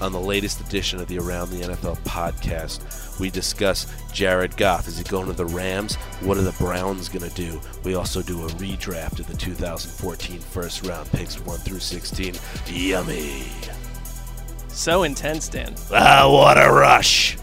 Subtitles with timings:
[0.00, 4.88] On the latest edition of the Around the NFL podcast, we discuss Jared Goff.
[4.88, 5.94] Is he going to the Rams?
[6.20, 7.58] What are the Browns going to do?
[7.82, 12.34] We also do a redraft of the 2014 first round picks 1 through 16.
[12.66, 13.44] Yummy.
[14.68, 15.74] So intense, Dan.
[15.90, 17.38] Ah, what a rush.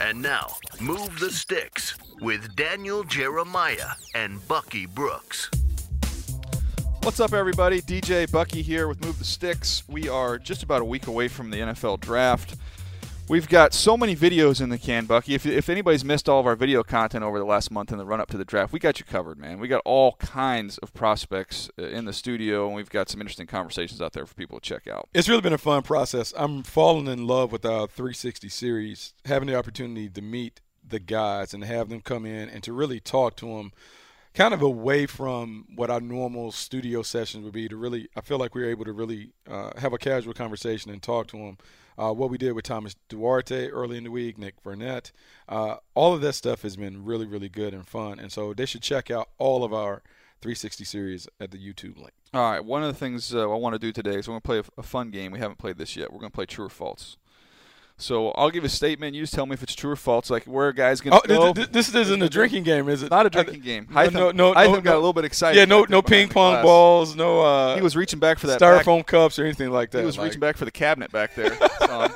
[0.00, 0.48] And now,
[0.80, 5.48] Move the Sticks with Daniel Jeremiah and Bucky Brooks.
[7.06, 7.80] What's up, everybody?
[7.80, 9.84] DJ Bucky here with Move the Sticks.
[9.86, 12.56] We are just about a week away from the NFL draft.
[13.28, 15.36] We've got so many videos in the can, Bucky.
[15.36, 18.04] If, if anybody's missed all of our video content over the last month in the
[18.04, 19.60] run up to the draft, we got you covered, man.
[19.60, 23.46] We got all kinds of prospects uh, in the studio, and we've got some interesting
[23.46, 25.08] conversations out there for people to check out.
[25.14, 26.34] It's really been a fun process.
[26.36, 31.54] I'm falling in love with our 360 series, having the opportunity to meet the guys
[31.54, 33.70] and have them come in and to really talk to them
[34.36, 38.38] kind of away from what our normal studio sessions would be to really i feel
[38.38, 41.56] like we were able to really uh, have a casual conversation and talk to them
[41.98, 45.10] uh, what we did with thomas duarte early in the week nick burnett
[45.48, 48.66] uh, all of that stuff has been really really good and fun and so they
[48.66, 50.02] should check out all of our
[50.42, 53.72] 360 series at the youtube link All right, one of the things uh, I want
[53.74, 55.32] to do today is we're going to play a, a fun game.
[55.32, 56.12] We haven't played this yet.
[56.12, 57.16] We're going to play true or false.
[57.98, 59.14] So I'll give a statement.
[59.14, 60.28] You just tell me if it's true or false.
[60.28, 61.42] Like where a guy's going oh to go.
[61.44, 63.86] th- th- this isn't a drinking game is it Not a drinking game.
[63.90, 65.58] no, Hytham, no, no, Hytham no, got a little bit excited.
[65.58, 68.84] yeah no no ping pong balls no uh He was reaching back for that back-
[68.84, 71.34] styrofoam cups or anything like that He was like- reaching back for the cabinet back
[71.34, 71.56] there.
[71.86, 72.08] So,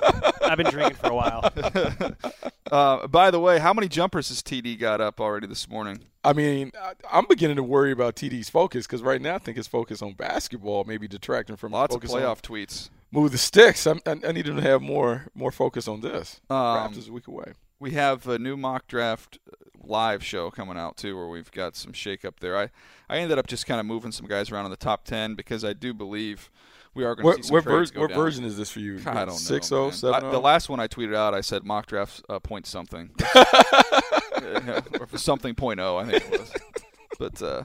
[0.43, 1.49] I've been drinking for a while.
[2.73, 6.01] uh, by the way, how many jumpers has TD got up already this morning?
[6.25, 9.57] I mean, I- I'm beginning to worry about TD's focus because right now I think
[9.57, 12.91] his focus on basketball maybe detracting from Lots of playoff on tweets.
[13.10, 13.87] Move the sticks.
[13.87, 16.41] I'm, I, I need him to have more more focus on this.
[16.50, 17.53] Um, Draft is a week away.
[17.78, 21.76] We have a new mock draft uh, live show coming out too, where we've got
[21.76, 22.56] some shake up there.
[22.56, 22.71] I,
[23.09, 25.65] I ended up just kind of moving some guys around in the top ten because
[25.65, 26.50] I do believe
[26.94, 28.81] we are going to What, see some what, trades ver- what version is this for
[28.81, 29.00] you?
[29.06, 29.32] I don't know.
[29.34, 30.41] Six oh seven The oh.
[30.41, 33.10] last one I tweeted out, I said mock drafts uh, point something,
[34.42, 36.53] Yeah, or something point oh, I think it was.
[37.19, 37.65] But uh,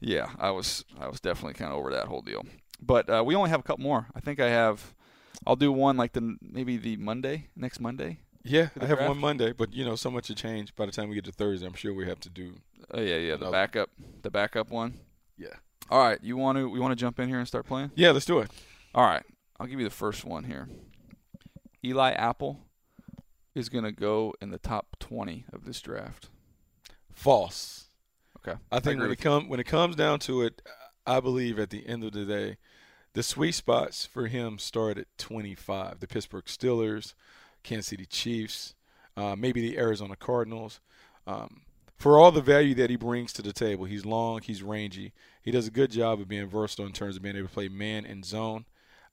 [0.00, 2.44] yeah, I was I was definitely kind of over that whole deal.
[2.80, 4.06] But uh, we only have a couple more.
[4.14, 4.94] I think I have.
[5.46, 8.20] I'll do one like the maybe the Monday next Monday.
[8.44, 9.08] Yeah, I have draft?
[9.08, 11.32] one Monday, but you know, so much will change by the time we get to
[11.32, 11.66] Thursday.
[11.66, 12.54] I'm sure we have to do.
[12.92, 13.90] Oh yeah, yeah, the backup,
[14.22, 14.94] the backup one.
[15.36, 15.54] Yeah.
[15.90, 17.90] All right, you want to we want to jump in here and start playing?
[17.94, 18.50] Yeah, let's do it.
[18.94, 19.22] All right,
[19.58, 20.68] I'll give you the first one here.
[21.84, 22.60] Eli Apple
[23.54, 26.28] is going to go in the top 20 of this draft.
[27.12, 27.88] False.
[28.38, 28.58] Okay.
[28.70, 30.62] I think agree when it come when it comes down to it,
[31.08, 32.58] I believe at the end of the day,
[33.14, 36.00] the sweet spots for him start at 25.
[36.00, 37.14] The Pittsburgh Steelers,
[37.62, 38.74] Kansas City Chiefs,
[39.16, 40.80] uh, maybe the Arizona Cardinals.
[41.26, 41.62] Um,
[41.96, 45.12] for all the value that he brings to the table, he's long, he's rangy.
[45.42, 47.68] He does a good job of being versatile in terms of being able to play
[47.68, 48.66] man and zone.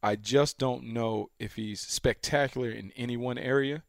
[0.03, 3.83] I just don't know if he's spectacular in any one area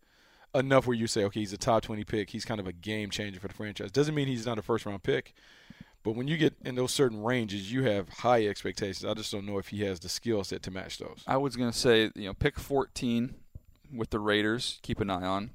[0.54, 2.30] enough where you say, okay, he's a top 20 pick.
[2.30, 3.90] He's kind of a game changer for the franchise.
[3.90, 5.34] Doesn't mean he's not a first round pick.
[6.06, 9.04] But when you get in those certain ranges, you have high expectations.
[9.04, 11.24] I just don't know if he has the skill set to match those.
[11.26, 13.34] I was going to say, you know, pick 14
[13.92, 15.50] with the Raiders, keep an eye on.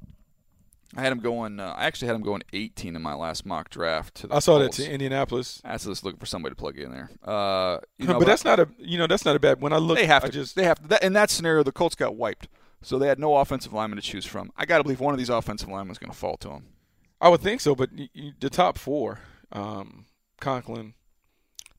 [0.97, 1.61] I had him going.
[1.61, 4.15] Uh, I actually had him going 18 in my last mock draft.
[4.15, 5.61] To the I saw that to Indianapolis.
[5.63, 7.09] That's just looking for somebody to plug in there.
[7.23, 9.61] Uh, you know, but that's not a you know that's not a bad.
[9.61, 10.27] When I look, they have to.
[10.27, 10.87] I just they have to.
[10.89, 12.49] That, in that scenario, the Colts got wiped,
[12.81, 14.51] so they had no offensive lineman to choose from.
[14.57, 16.65] I got to believe one of these offensive linemen is going to fall to them.
[17.21, 19.19] I would think so, but y y the top four,
[19.53, 20.07] um,
[20.41, 20.93] Conklin,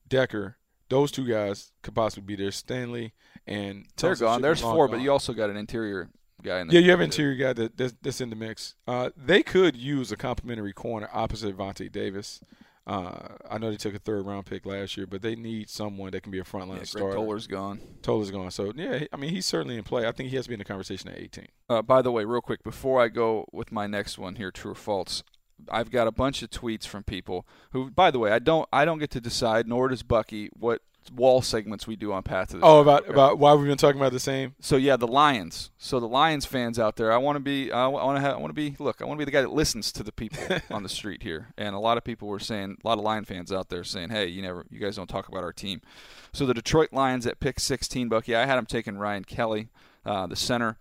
[0.07, 0.57] Decker,
[0.89, 2.51] those two guys could possibly be there.
[2.51, 3.13] Stanley
[3.45, 4.41] and They're gone.
[4.41, 6.09] There's four, but you also got an interior
[6.41, 6.79] guy in there.
[6.79, 8.75] yeah, you have an interior guy that that's, that's in the mix.
[8.87, 12.41] Uh, they could use a complimentary corner opposite Vontae Davis.
[12.85, 16.11] Uh, I know they took a third round pick last year, but they need someone
[16.11, 17.15] that can be a frontline Yeah, Greg starter.
[17.15, 17.79] Toler's gone.
[18.01, 18.51] Toler's gone.
[18.51, 20.05] So yeah, I mean he's certainly in play.
[20.05, 21.47] I think he has to be in the conversation at 18.
[21.69, 24.71] Uh, by the way, real quick, before I go with my next one here, true
[24.73, 25.23] or false,
[25.71, 28.85] I've got a bunch of tweets from people who, by the way, I don't, I
[28.85, 30.81] don't get to decide, nor does Bucky, what
[31.13, 33.11] wall segments we do on Path to the Oh, about okay?
[33.11, 34.55] about why we've been talking about the same.
[34.61, 35.71] So yeah, the Lions.
[35.77, 38.37] So the Lions fans out there, I want to be, I want to have, I
[38.37, 38.75] want to be.
[38.79, 40.39] Look, I want to be the guy that listens to the people
[40.71, 41.49] on the street here.
[41.57, 44.09] And a lot of people were saying, a lot of Lion fans out there saying,
[44.09, 45.81] hey, you never, you guys don't talk about our team.
[46.31, 48.35] So the Detroit Lions at pick 16, Bucky.
[48.35, 49.69] I had them taking Ryan Kelly,
[50.05, 50.77] uh, the center.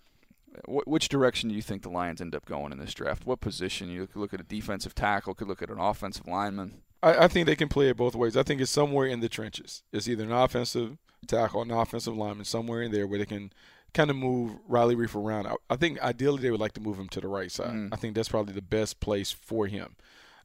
[0.67, 3.27] Wh- which direction do you think the Lions end up going in this draft?
[3.27, 3.89] What position?
[3.89, 6.83] You could look at a defensive tackle, could look at an offensive lineman.
[7.03, 8.37] I, I think they can play it both ways.
[8.37, 9.83] I think it's somewhere in the trenches.
[9.93, 13.53] It's either an offensive tackle, an offensive lineman, somewhere in there where they can
[13.95, 15.47] kind of move Riley Reiff around.
[15.47, 17.71] I, I think ideally they would like to move him to the right side.
[17.71, 17.89] Mm.
[17.93, 19.97] I think that's probably the best place for him.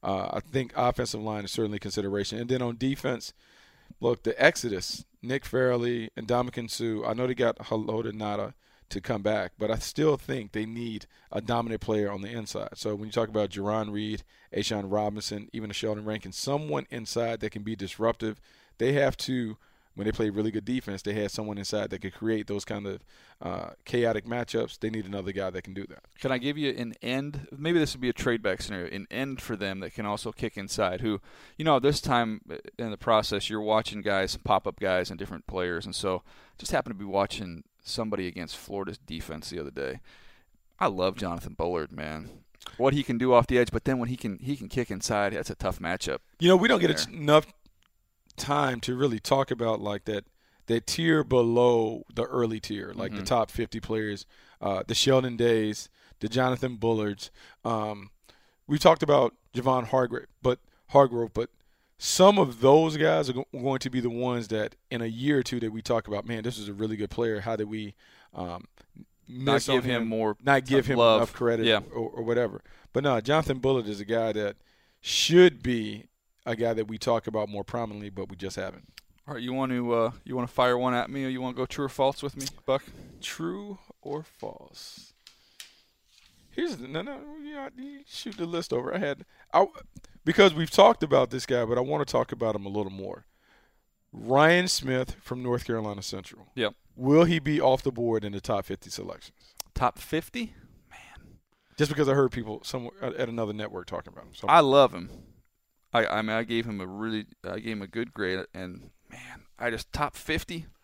[0.02, 2.38] Uh, I think offensive line is certainly a consideration.
[2.38, 3.32] And then on defense,
[4.00, 8.54] look, the Exodus, Nick Fairley and Ndamukong Suh, I know they got Haloti Ngata
[8.90, 12.70] to come back, but I still think they need a dominant player on the inside.
[12.74, 14.22] So when you talk about Jarran Reed,
[14.54, 18.40] A'Shawn Robinson, even a Sheldon Rankin, someone inside that can be disruptive,
[18.78, 19.58] they have to,
[19.94, 22.86] when they play really good defense, they have someone inside that could create those kind
[22.86, 23.00] of
[23.42, 24.78] uh, chaotic matchups.
[24.78, 26.04] They need another guy that can do that.
[26.18, 27.48] Can I give you an end?
[27.54, 28.90] Maybe this would be a trade back scenario.
[28.94, 31.02] An end for them that can also kick inside.
[31.02, 31.20] Who,
[31.56, 32.40] you know, this time
[32.78, 35.84] in the process, you're watching guys, pop up guys, and different players.
[35.84, 36.22] And so,
[36.56, 40.00] just happen to be watching somebody against Florida's defense the other day.
[40.78, 42.30] I love Jonathan Bullard, man.
[42.76, 44.90] What he can do off the edge, but then when he can he can kick
[44.90, 46.18] inside, that's a tough matchup.
[46.38, 47.14] You know, we don't get there.
[47.14, 47.46] enough
[48.36, 50.24] time to really talk about like that
[50.66, 53.26] that tier below the early tier, like the Mhm.
[53.26, 54.26] top 50 players,
[54.60, 55.88] uh, the Sheldon Days,
[56.20, 57.30] the Jonathan Bullards.
[57.64, 58.10] Um,
[58.66, 60.58] we talked about Javon Hargrave, but
[60.88, 61.48] Hargrave, but
[61.98, 65.38] some of those guys are go- going to be the ones that in a year
[65.38, 66.26] or two that we talk about.
[66.26, 67.40] Man, this is a really good player.
[67.40, 67.94] How did we
[68.34, 68.64] um,
[69.28, 71.18] Not give him more not give him love.
[71.20, 71.80] enough credit, Yeah.
[71.92, 72.62] or, or whatever?
[72.92, 74.56] But no, Jonathan Bullard is a guy that
[75.00, 76.06] should be
[76.46, 78.88] a guy that we talk about more prominently, but we just haven't.
[79.26, 81.40] All right, you want to uh, you want to fire one at me, or you
[81.42, 82.82] want to go true or false with me, Buck?
[83.20, 85.12] True or false?
[86.58, 88.92] Here's the no no you, know, you shoot the list over.
[88.92, 89.24] I had
[89.54, 89.66] I
[90.24, 92.90] because we've talked about this guy, but I want to talk about him a little
[92.90, 93.26] more.
[94.12, 96.48] Ryan Smith from North Carolina Central.
[96.56, 96.74] Yep.
[96.96, 99.54] Will he be off the board in the top 50 selections?
[99.72, 100.52] Top fifty.
[100.90, 101.36] Man.
[101.76, 104.34] Just because I heard people somewhere at another network talking about him.
[104.34, 105.10] So I love him.
[105.92, 108.90] I I mean I gave him a really I gave him a good grade and
[109.08, 110.66] man I just top fifty.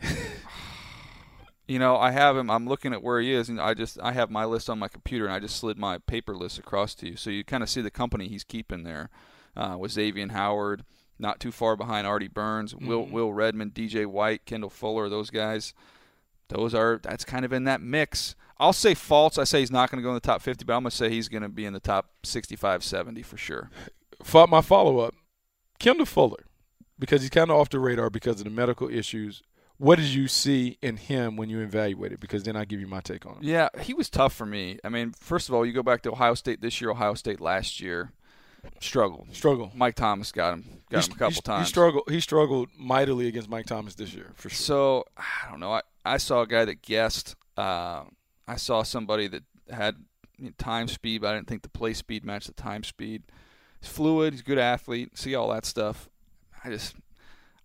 [1.70, 2.50] you know I have him.
[2.50, 4.88] I'm looking at where he is and I just I have my list on my
[4.88, 7.70] computer and I just slid my paper list across to you so you kind of
[7.70, 9.08] see the company he's keeping there
[9.56, 10.84] uh, with Xavier Howard.
[11.18, 13.10] Not too far behind Artie Burns, Will Mhm.
[13.12, 15.08] Will Redmond, DJ White, Kendall Fuller.
[15.10, 15.74] Those guys,
[16.48, 18.34] those are that's kind of in that mix.
[18.58, 19.38] I'll say false.
[19.38, 20.96] I say he's not going to go in the top 50, but I'm going to
[20.96, 23.70] say he's going to be in the top 65, 70 for sure.
[24.34, 25.14] My follow up,
[25.78, 26.44] Kendall Fuller,
[26.98, 29.42] because he's kind of off the radar because of the medical issues.
[29.80, 32.20] What did you see in him when you evaluated?
[32.20, 33.38] Because then I'll give you my take on him.
[33.40, 34.78] Yeah, he was tough for me.
[34.84, 37.40] I mean, first of all, you go back to Ohio State this year, Ohio State
[37.40, 38.12] last year,
[38.78, 39.34] struggled.
[39.34, 39.72] Struggle.
[39.74, 41.66] Mike Thomas got him, got him a couple he, times.
[41.66, 42.04] He struggled.
[42.10, 44.56] He struggled mightily against Mike Thomas this year, for sure.
[44.56, 45.72] So I don't know.
[45.72, 47.34] I, I saw a guy that guessed.
[47.56, 48.02] Uh,
[48.46, 49.96] I saw somebody that had
[50.58, 53.22] time speed, but I didn't think the play speed matched the time speed.
[53.80, 54.34] He's fluid.
[54.34, 55.16] He's a good athlete.
[55.16, 56.10] See all that stuff.
[56.62, 56.96] I just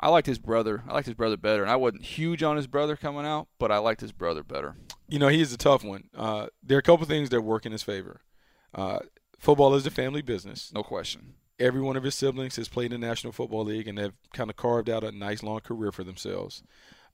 [0.05, 0.83] I liked his brother.
[0.87, 3.71] I liked his brother better, and I wasn't huge on his brother coming out, but
[3.71, 4.75] I liked his brother better.
[5.09, 6.11] You know, he is a tough one.
[6.15, 8.21] Uh, there are a couple things that work in his favor.
[8.71, 8.99] Uh,
[9.39, 10.71] football is a family business.
[10.71, 11.33] No question.
[11.59, 14.51] Every one of his siblings has played in the National Football League and have kind
[14.51, 16.61] of carved out a nice long career for themselves.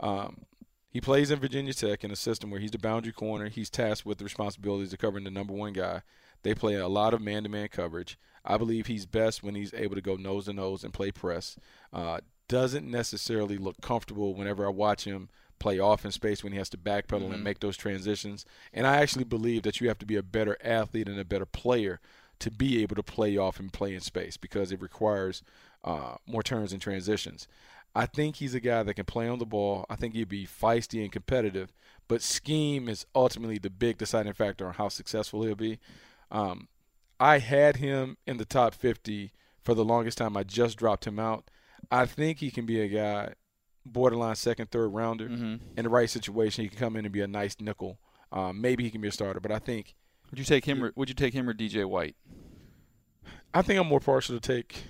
[0.02, 0.42] Um,
[0.90, 3.48] he plays in Virginia Tech in a system where he's the boundary corner.
[3.48, 6.02] He's tasked with the responsibilities of covering the number one guy.
[6.44, 8.20] They play a lot of man-to-man coverage.
[8.44, 11.56] I believe he's best when he's able to go nose to nose and play press.
[11.94, 12.20] Uh,
[12.52, 16.70] doesn't necessarily look comfortable whenever I watch him play off in space, when he has
[16.72, 17.34] to backpedal Mm-hmm.
[17.34, 18.46] and make those transitions.
[18.74, 21.46] And I actually believe that you have to be a better athlete and a better
[21.46, 22.02] player
[22.40, 25.44] to be able to play off and play in space because it requires
[25.86, 27.48] uh, more turns and transitions.
[27.96, 29.86] I think he's a guy that can play on the ball.
[29.90, 31.72] I think he'd be feisty and competitive,
[32.10, 35.80] but scheme is ultimately the big deciding factor on how successful he'll be.
[36.32, 36.68] Um,
[37.20, 39.32] I had him in the top 50
[39.64, 40.36] for the longest time.
[40.36, 41.46] I just dropped him out.
[41.92, 43.34] I think he can be a guy,
[43.86, 45.28] borderline second, third rounder.
[45.28, 45.56] Mm-hmm.
[45.78, 48.00] In the right situation, he can come in and be a nice nickel.
[48.32, 49.96] Um, maybe he can be a starter, but I think
[50.30, 50.84] Would you take him?
[50.84, 52.16] Or, would you take him or DJ White?
[53.54, 54.84] I think I'm more partial to take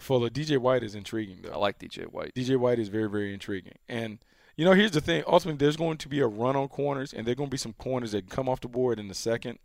[0.00, 0.30] Fuller.
[0.30, 1.52] DJ White is intriguing though.
[1.52, 2.32] I like DJ White.
[2.34, 3.74] DJ White is very, very intriguing.
[3.88, 4.18] And
[4.56, 5.22] you know, here's the thing.
[5.26, 7.58] Ultimately, there's going to be a run on corners, and there are going to be
[7.58, 9.58] some corners that come off the board in the second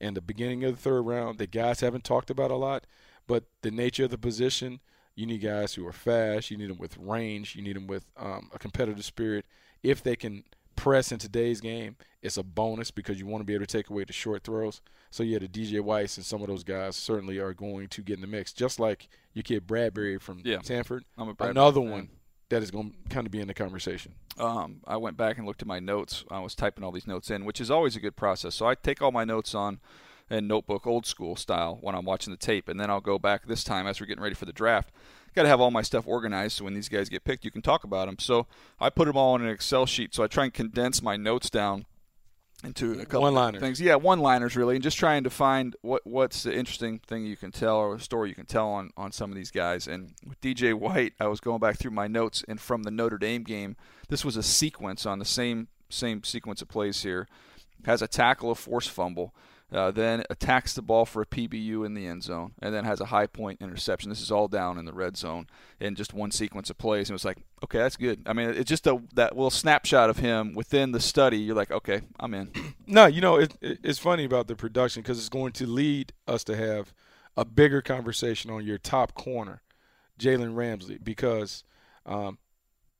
[0.00, 2.86] and the beginning of the third round that guys haven't talked about a lot.
[3.26, 4.80] But the nature of the position,
[5.14, 6.50] you need guys who are fast.
[6.50, 7.54] You need them with range.
[7.56, 9.44] You need them with um, a competitive spirit.
[9.82, 10.44] If they can
[10.76, 13.90] press in today's game, it's a bonus because you want to be able to take
[13.90, 14.80] away the short throws.
[15.10, 18.14] So yeah, the DJ Weiss and some of those guys certainly are going to get
[18.14, 20.58] in the mix, just like your kid Bradberry from Yeah.
[20.58, 21.00] Samford.
[21.18, 21.90] I'm a Bradberry Another fan.
[21.90, 22.08] one
[22.48, 24.14] that is going to kind of be in the conversation.
[24.38, 26.24] um, I went back and looked at my notes.
[26.30, 28.54] I was typing all these notes in, which is always a good process.
[28.54, 29.80] So I take all my notes on
[30.30, 33.46] a notebook, old school style, when I'm watching the tape, and then I'll go back
[33.46, 34.90] this time as we're getting ready for the draft.
[35.34, 37.62] Got to have all my stuff organized so when these guys get picked, you can
[37.62, 38.18] talk about them.
[38.18, 38.46] So
[38.78, 40.14] I put them all in an Excel sheet.
[40.14, 41.86] So I try and condense my notes down
[42.64, 43.60] into a couple One-liners.
[43.60, 43.80] things.
[43.80, 47.50] Yeah, one-liners really, and just trying to find what what's the interesting thing you can
[47.50, 49.88] tell or a story you can tell on on some of these guys.
[49.88, 53.18] And with DJ White, I was going back through my notes, and from the Notre
[53.18, 53.76] Dame game,
[54.08, 57.26] this was a sequence on the same same sequence of plays here.
[57.84, 59.34] Has a tackle, a forced fumble,
[59.72, 63.00] uh, then attacks the ball for a PBU in the end zone, and then has
[63.00, 64.10] a high point interception.
[64.10, 65.46] This is all down in the red zone
[65.80, 67.08] in just one sequence of plays.
[67.08, 68.22] And it was like, okay, that's good.
[68.26, 71.38] I mean, it's just a that little snapshot of him within the study.
[71.38, 72.50] You're like, okay, I'm in.
[72.84, 76.12] No, you know, it, it, it's funny about the production because it's going to lead
[76.26, 76.92] us to have
[77.38, 79.62] a bigger conversation on your top corner,
[80.18, 81.64] Jalen Ramsey, because
[82.04, 82.36] um,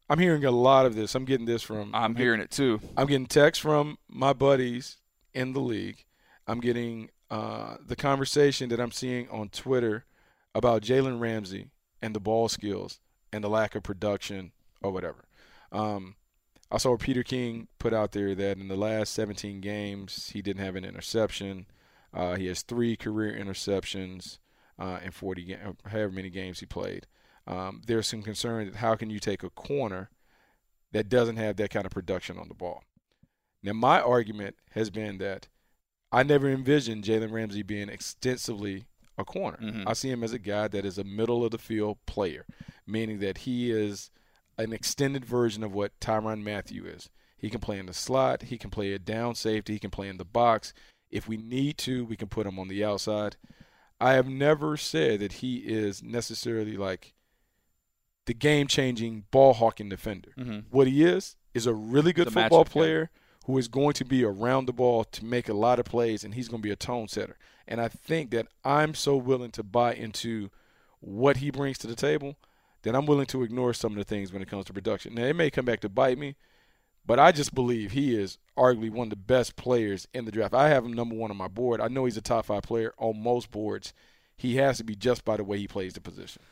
[0.09, 1.15] I'm hearing a lot of this.
[1.15, 1.95] I'm getting this from.
[1.95, 2.81] I'm hearing it too.
[2.97, 4.97] I'm getting texts from my buddies
[5.35, 6.05] in the league.
[6.47, 10.05] I'm getting uh, the conversation that I'm seeing on Twitter
[10.55, 11.71] about Jalen Ramsey
[12.01, 13.01] and the ball skills
[13.33, 15.25] and the lack of production or whatever.
[15.71, 16.17] Um,
[16.71, 20.65] I saw Peter King put out there that in the last 17 games, he didn't
[20.65, 21.67] have an interception.
[22.13, 24.39] Uh, he has three career interceptions
[24.79, 27.07] uh, in 40, ga- uh, however many games he played.
[27.47, 30.11] Um, there's some concern that how can you take a corner
[30.93, 32.83] that doesn't have that kind of production on the ball?
[33.63, 35.49] Now, my argument has been that
[36.13, 38.85] I never envisioned Jalen Ramsey being extensively
[39.19, 39.59] a corner.
[39.59, 39.85] Mhm.
[39.87, 42.47] I see him as a guy that is a middle of the field player,
[42.87, 44.11] meaning that he is
[44.59, 47.09] an extended version of what Tyrann Mathieu is.
[47.37, 50.09] He can play in the slot, he can play a down safety, he can play
[50.09, 50.73] in the box.
[51.11, 53.37] If we need to, we can put him on the outside.
[54.01, 57.15] I have never said that he is necessarily like
[58.27, 60.33] the game changing ball hawking defender.
[60.39, 60.65] Mhm.
[60.71, 63.11] What he is is a really good The football matchup player
[63.47, 66.35] who is going to be around the ball to make a lot of plays, and
[66.35, 67.37] he's going to be a tone setter.
[67.67, 70.51] And I think that I'm so willing to buy into
[71.01, 72.37] what he brings to the table
[72.83, 75.15] that I'm willing to ignore some of the things when it comes to production.
[75.15, 76.37] Now, it may come back to bite me,
[77.07, 80.55] but I just believe he is arguably one of the best players in the draft.
[80.55, 81.81] I have him number one on my board.
[81.81, 83.93] I know he's a top five player on most boards.
[84.37, 86.43] He has to be just by the way he plays the position.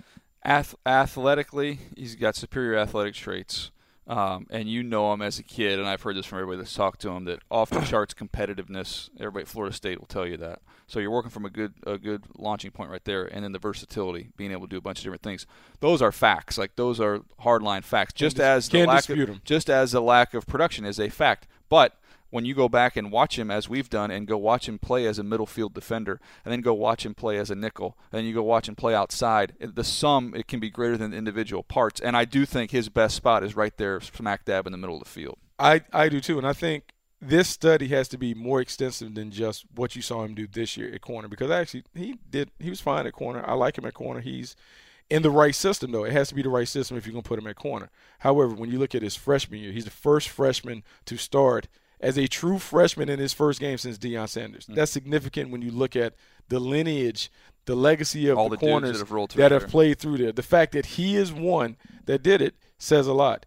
[0.44, 3.70] Ath- athletically, he's got superior athletic traits.
[4.07, 6.75] Um, and you know him as a kid, and I've heard this from everybody that's
[6.75, 9.09] talked to him that off the charts competitiveness.
[9.19, 10.61] Everybody at Florida State will tell you that.
[10.88, 13.61] So you're working from a good a good launching point right there, and then the
[13.61, 15.47] versatility, being able to do a bunch of different things.
[15.78, 16.59] Those are facts.
[16.59, 18.12] Like those are hardline facts.
[18.12, 21.47] Just as the lack of, just as the lack of production is a fact.
[21.69, 21.95] But
[22.30, 25.06] when you go back and watch him as we've done and go watch him play
[25.06, 28.18] as a middle field defender and then go watch him play as a nickel and
[28.18, 31.16] then you go watch him play outside the sum it can be greater than the
[31.16, 34.72] individual parts and i do think his best spot is right there smack dab in
[34.72, 38.08] the middle of the field I, I do too, and I think this study has
[38.08, 41.28] to be more extensive than just what you saw him do this year at corner
[41.28, 43.44] because actually he did he was fine at corner.
[43.46, 44.20] I like him at corner.
[44.20, 44.56] He's
[45.10, 46.04] in the right system though.
[46.04, 47.90] It has to be the right system if you're gonna put him at corner.
[48.20, 51.68] However, when you look at his freshman year, he's the first freshman to start
[52.00, 54.64] as a true freshman in his first game since Deion Sanders.
[54.64, 54.75] Mm-hmm.
[54.75, 56.14] That's significant when you look at
[56.49, 57.30] the lineage,
[57.66, 60.33] the legacy of All the, the corners that have that have played through there.
[60.33, 61.76] The fact that he is one
[62.07, 63.47] that did it says a lot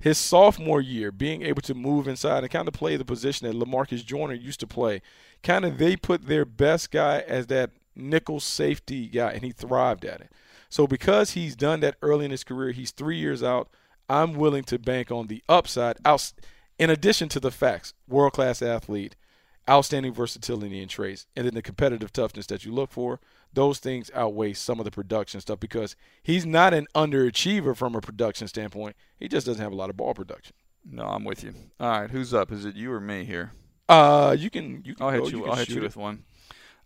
[0.00, 3.56] his sophomore year, being able to move inside and kind of play the position that
[3.56, 5.02] Lamarcus Joyner used to play,
[5.42, 10.06] kind of they put their best guy as that nickel safety guy, and he thrived
[10.06, 10.32] at it.
[10.70, 13.68] So because he's done that early in his career, he's three years out.
[14.08, 15.98] I'm willing to bank on the upside.
[16.04, 16.32] Out,
[16.80, 19.14] in addition to the facts, world class athlete,
[19.68, 23.20] outstanding versatility in traits, and then the competitive toughness that you look for.
[23.52, 28.00] Those things outweigh some of the production stuff because he's not an underachiever from a
[28.00, 28.96] production standpoint.
[29.18, 30.56] He just doesn't have a lot of ball production.
[30.90, 31.52] No, I'm with you.
[31.78, 32.50] All right, who's up?
[32.50, 33.52] Is it you or me here?
[33.86, 34.82] Uh, you can.
[34.84, 35.40] You can I'll hit go, you.
[35.42, 35.82] can I'll hit you it.
[35.82, 36.24] with one.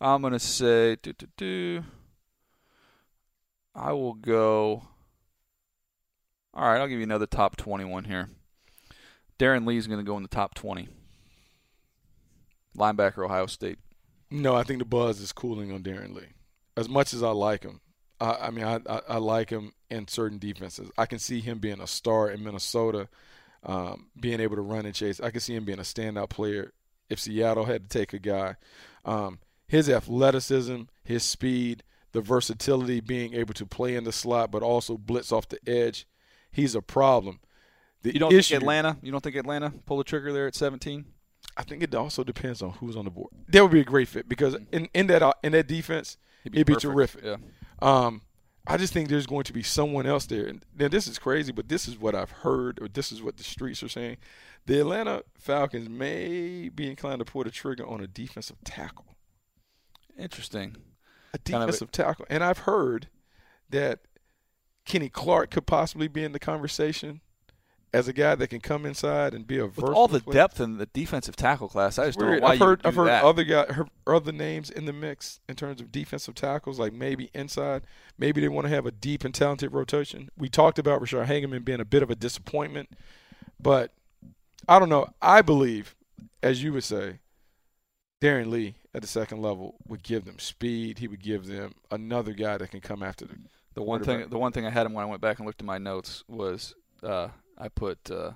[0.00, 1.84] I'm gonna say do do do.
[3.76, 4.82] I will go.
[6.52, 8.30] All right, I'll give you another top 21 here.
[9.44, 10.88] Darron Lee's going to go in the top 20.
[12.78, 13.78] Linebacker, Ohio State.
[14.30, 16.32] No, I think the buzz is cooling on Darron Lee.
[16.78, 17.80] As much as I like him,
[18.18, 20.90] I, I mean, I, I, I like him in certain defenses.
[20.96, 23.08] I can see him being a star in Minnesota,
[23.64, 25.20] um, being able to run and chase.
[25.20, 26.72] I can see him being a standout player
[27.10, 28.56] if Seattle had to take a guy.
[29.04, 31.82] Um, his athleticism, his speed,
[32.12, 36.06] the versatility, being able to play in the slot but also blitz off the edge,
[36.50, 37.40] he's a problem.
[38.04, 38.96] The You don't issue, think Atlanta?
[39.02, 41.04] You don't think Atlanta pull the trigger there at 17?
[41.56, 43.30] I think it also depends on who's on the board.
[43.48, 46.52] That would be a great fit because in, in that uh, in that defense, it'd
[46.52, 46.82] be perfect.
[46.82, 47.24] terrific.
[47.24, 47.36] Yeah.
[47.80, 48.22] Um,
[48.66, 50.46] I just think there's going to be someone else there.
[50.46, 53.36] And now this is crazy, but this is what I've heard, or this is what
[53.36, 54.16] the streets are saying.
[54.66, 59.16] The Atlanta Falcons may be inclined to pull the trigger on a defensive tackle.
[60.18, 60.76] Interesting.
[61.34, 62.26] A Kind of a- defensive tackle.
[62.30, 63.08] And I've heard
[63.70, 64.00] that
[64.84, 67.20] Kenny Clark could possibly be in the conversation
[67.94, 70.34] as a guy that can come inside and be a With all the player.
[70.34, 73.06] depth in the defensive tackle class, I just don't know why I've heard I've heard
[73.06, 73.24] that.
[73.24, 73.66] other guy
[74.06, 77.82] other names in the mix in terms of defensive tackles, like maybe inside.
[78.18, 80.28] Maybe they want to have a deep and talented rotation.
[80.36, 82.90] We talked about Ra'Shede Hageman being a bit of a disappointment,
[83.60, 83.92] but
[84.68, 85.06] I don't know.
[85.22, 85.94] I believe,
[86.42, 87.20] as you would say,
[88.20, 90.98] Darron Lee at the second level would give them speed.
[90.98, 93.36] He would give them another guy that can come after the
[93.74, 95.60] The one thing, the one thing I had him when I went back and looked
[95.60, 98.32] at my notes was uh, I put uh,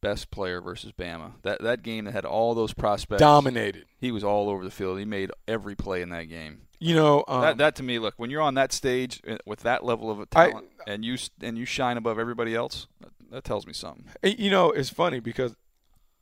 [0.00, 1.32] best player versus Bama.
[1.42, 3.20] That that game that had all those prospects.
[3.20, 3.86] dominated.
[3.98, 4.98] He was all over the field.
[4.98, 6.62] He made every play in that game.
[6.78, 9.60] You know, um, that that to me, look, when you're on that stage uh, with
[9.60, 13.44] that level of I- talent and you and you shine above everybody else, that, that
[13.44, 14.06] tells me something.
[14.22, 15.56] You know, it's funny because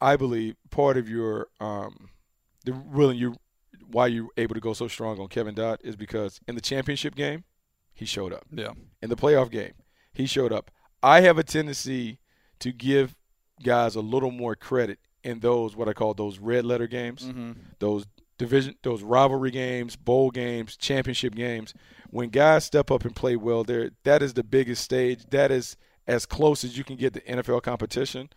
[0.01, 2.11] I believe part of your um,
[2.65, 3.37] the really you
[3.91, 7.15] why you're able to go so strong on Kevin Dodd is because in the championship
[7.15, 7.45] game,
[7.93, 8.45] he showed up.
[8.51, 8.73] Yeah.
[9.03, 9.73] In the playoff game,
[10.13, 10.71] he showed up.
[11.05, 12.19] I have a tendency
[12.61, 13.15] to give
[13.63, 17.53] guys a little more credit in those what I call those red letter games, Mm-hmm.
[17.79, 18.05] those
[18.39, 21.73] division, those rivalry games, bowl games, championship games.
[22.11, 25.25] When guys step up and play well, there that is the biggest stage.
[25.31, 28.29] That is as close as you can get to NFL competition.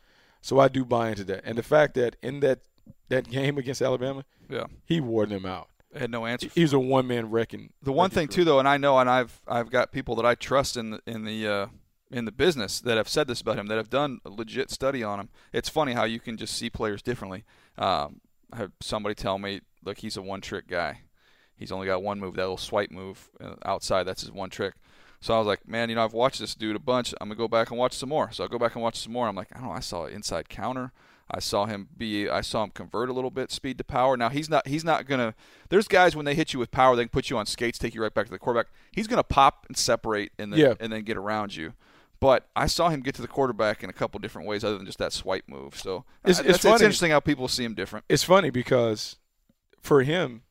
[0.41, 2.59] So I do buy into that, and the fact that in that
[3.09, 4.65] that game against Alabama, Yeah.
[4.85, 5.69] he wore them out.
[5.95, 6.49] I had no answer.
[6.53, 7.71] He was a one man wrecking.
[7.81, 8.35] The one wrecking thing crew.
[8.35, 11.01] too, though, and I know, and I've I've got people that I trust in the
[11.07, 11.65] in the uh,
[12.11, 15.03] in the business that have said this about him, that have done a legit study
[15.03, 15.29] on him.
[15.51, 17.43] It's funny how you can just see players differently.
[17.77, 21.01] Um, I had somebody tell me, look, he's a one trick guy.
[21.55, 24.03] He's only got one move, that little swipe move uh, outside.
[24.03, 24.75] That's his one trick.
[25.19, 27.13] So I was like, man, you know, I've watched this dude a bunch.
[27.19, 28.31] I'm gonna go back and watch some more.
[28.31, 29.27] So I go back and watch some more.
[29.27, 29.73] I'm like, I don't know.
[29.73, 30.91] I saw an inside counter.
[31.29, 32.29] I saw him be.
[32.29, 34.15] I saw him convert a little bit, speed to power.
[34.15, 34.65] Now he's not.
[34.67, 35.33] He's not gonna.
[35.69, 37.95] There's guys when they hit you with power, they can put you on skates, take
[37.95, 38.71] you right back to the quarterback.
[38.93, 40.73] He's gonna pop and separate, and then Yeah.
[40.79, 41.73] and then get around you.
[42.19, 44.85] But I saw him get to the quarterback in a couple different ways, other than
[44.87, 45.75] just that swipe move.
[45.75, 46.75] So It's- it's funny.
[46.83, 48.05] interesting how people see him different.
[48.09, 49.17] It's funny because
[49.81, 50.41] for him,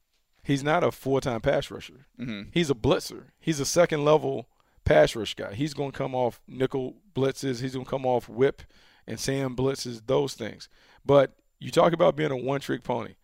[0.44, 2.06] he's not a full time pass rusher.
[2.20, 2.50] Mhm.
[2.54, 3.30] He's a blitzer.
[3.40, 4.48] He's a second level
[4.84, 5.54] pass rush guy.
[5.54, 7.60] He's going to come off nickel blitzes.
[7.60, 8.62] He's going to come off whip
[9.08, 10.68] and Sam blitzes, those things.
[11.04, 13.14] But you talk about being a one trick pony.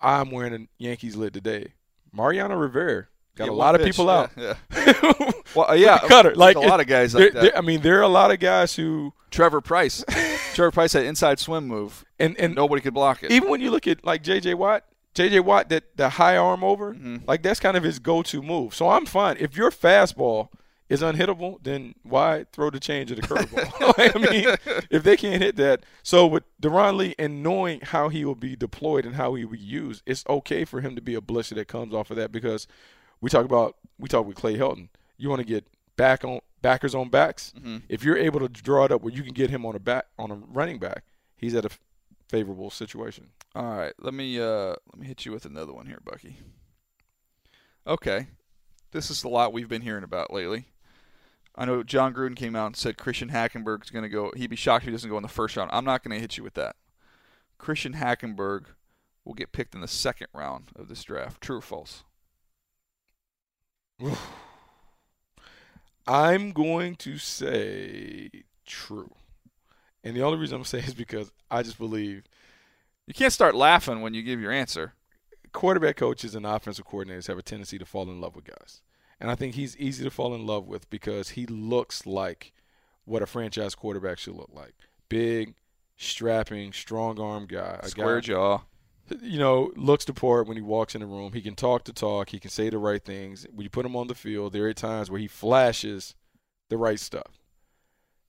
[0.00, 1.74] I'm wearing a Yankees lid today.
[2.12, 4.30] Mariano Rivera got Yeah, a lot of pitch, people yeah, out.
[4.36, 5.30] yeah.
[5.54, 6.30] Well, uh, yeah, cutter.
[6.30, 7.42] there's Like a lot of guys like there- that.
[7.42, 10.04] there- I mean, there are a lot of guys who Trevor Pryce.
[10.54, 12.04] Trevor Pryce had inside swim move.
[12.18, 13.30] and and Nobody could block it.
[13.30, 14.54] even when you look at like J.J.
[14.54, 14.84] Watt,
[15.14, 15.40] J.J.
[15.40, 17.16] Watt, that the high arm over, Mm-hmm.
[17.26, 18.74] like that's kind of his go-to move.
[18.74, 20.48] So I'm fine if your fastball
[20.88, 23.94] is unhittable, then why throw the change of the curveball?
[23.98, 24.56] Like, I mean,
[24.90, 28.56] if they can't hit that, so with Darron Lee and knowing how he will be
[28.56, 31.54] deployed and how he will be used, it's okay for him to be a blitzer
[31.54, 32.66] that comes off of that because
[33.20, 34.88] we talk about we talk with Clay Helton.
[35.20, 37.52] You want to get back on backers on backs.
[37.56, 37.78] Mm-hmm.
[37.88, 40.06] If you're able to draw it up where you can get him on a back
[40.18, 41.04] on a running back,
[41.36, 41.80] he's at a f-
[42.28, 43.28] favorable situation.
[43.54, 46.38] All right, let me uh, let me hit you with another one here, Bucky.
[47.86, 48.28] Okay,
[48.92, 50.66] this is a lot we've been hearing about lately.
[51.56, 54.32] I know Jon Gruden came out and said Christian Hackenberg's going to go.
[54.36, 55.70] He'd be shocked if he doesn't go in the first round.
[55.72, 56.76] I'm not going to hit you with that.
[57.58, 58.66] Christian Hackenberg
[59.24, 61.42] will get picked in the second round of this draft.
[61.42, 62.04] True or false?
[66.10, 68.30] I'm going to say
[68.66, 69.14] true.
[70.02, 72.24] And the only reason I'm saying is because I just believe
[73.06, 74.94] You can't start laughing when you give your answer.
[75.52, 78.82] quarterback coaches and offensive coordinators have a tendency to fall in love with guys.
[79.20, 82.52] And I think he's easy to fall in love with because he looks like
[83.04, 84.74] what a franchise quarterback should look like.
[85.08, 85.54] Big,
[85.96, 87.78] strapping, strong arm guy.
[87.82, 88.60] A Square guy, jaw.
[89.20, 91.32] You know, looks the part when he walks in the room.
[91.32, 92.30] He can talk the talk.
[92.30, 93.46] He can say the right things.
[93.52, 96.14] When you put him on the field, there are times where he flashes
[96.68, 97.40] the right stuff.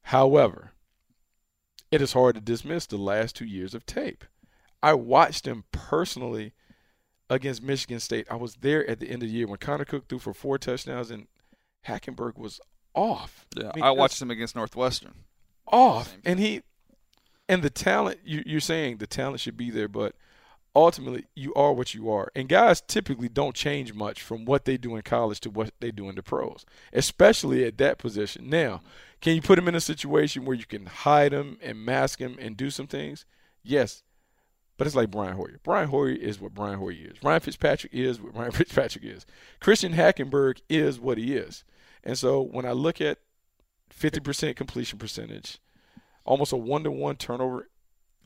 [0.03, 0.71] However,
[1.91, 4.23] it is hard to dismiss the last two years of tape.
[4.81, 6.53] I watched him personally
[7.29, 8.27] against Michigan State.
[8.29, 10.57] I was there at the end of the year when Connor Cook threw for four
[10.57, 11.27] touchdowns and
[11.87, 12.59] Hackenberg was
[12.93, 13.45] off.
[13.55, 15.13] Yeah, mean, I watched him against Northwestern.
[15.67, 16.61] off, and he
[17.47, 18.19] and the talent.
[18.25, 20.15] You, you're saying the talent should be there, but
[20.75, 22.31] ultimately you are what you are.
[22.35, 25.91] And guys typically don't change much from what they do in college to what they
[25.91, 28.49] do in the pros, especially at that position.
[28.49, 28.81] Now,
[29.21, 32.37] can you put him in a situation where you can hide him and mask him
[32.39, 33.25] and do some things?
[33.63, 34.03] Yes.
[34.77, 35.59] But it's like Brian Hoyer.
[35.63, 37.23] Brian Hoyer is what Brian Hoyer is.
[37.23, 39.25] Ryan Fitzpatrick is what Ryan Fitzpatrick is.
[39.59, 41.63] Christian Hackenberg is what he is.
[42.03, 43.19] And so when I look at
[43.95, 45.59] 50% completion percentage,
[46.25, 47.69] almost a one to one turnover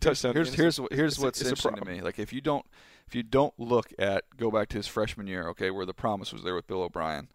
[0.05, 0.33] touchdown.
[0.33, 2.01] Here's here's here's what's it's interesting to me.
[2.01, 2.65] Like if you don't
[3.07, 6.33] if you don't look at go back to his freshman year, okay, where the promise
[6.33, 7.29] was there with Bill O'Brien.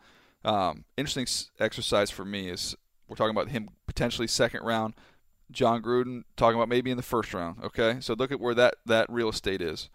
[0.44, 1.26] Um, interesting
[1.58, 2.74] exercise for me is
[3.08, 4.94] we're talking about him potentially second round.
[5.50, 7.62] Jon Gruden talking about maybe in the first round.
[7.62, 9.90] Okay, so look at where that that real estate is.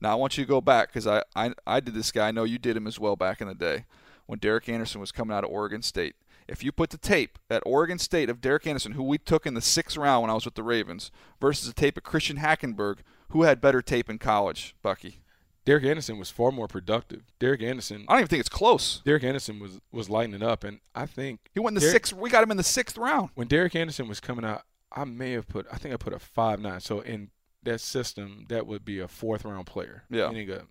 [0.00, 2.28] Now I want you to go back because I, I I did this guy.
[2.28, 3.86] I know you did him as well back in the day
[4.26, 6.14] when Derek Anderson was coming out of Oregon State.
[6.48, 9.54] If you put the tape at Oregon State of Derek Anderson, who we took in
[9.54, 12.98] the sixth round when I was with the Ravens, versus a tape of Christian Hackenberg,
[13.30, 15.20] who had better tape in college, Bucky?
[15.66, 17.24] Derek Anderson was far more productive.
[17.38, 19.02] Derek Anderson, I don't even think it's close.
[19.04, 22.12] Derek Anderson was was lighting up, and I think He went in the Derek- sixth.
[22.14, 23.28] We got him in the sixth round.
[23.34, 26.18] when Derek Anderson was coming out, I may have put I think I put a
[26.18, 26.80] five nine.
[26.80, 27.30] So in
[27.64, 30.04] that system, that would be a fourth round player.
[30.08, 30.28] Yeah.
[30.30, 30.62] Meaning a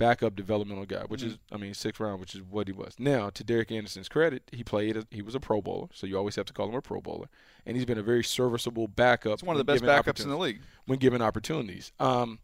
[0.00, 2.94] backup developmental guy, which is I mean sixth round, which is what he was.
[2.98, 6.16] Now to Derek Anderson's credit, he played as- he was a Pro Bowler, so you
[6.16, 7.28] always have to call him a Pro Bowler,
[7.66, 9.34] and he's been a very serviceable backup.
[9.34, 10.60] It's one of the best backups in the league.
[10.86, 11.92] when given opportunities.
[12.00, 12.38] Um,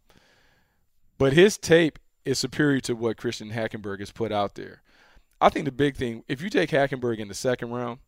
[1.17, 4.81] but his tape is superior to what Christian Hackenberg has put out there.
[5.41, 7.99] I think the big thing, if you take Hackenberg in the second round,